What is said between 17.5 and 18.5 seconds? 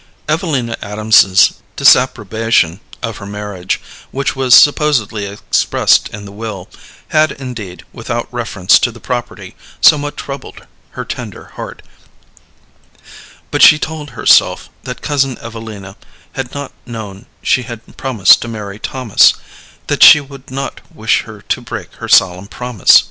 had promised to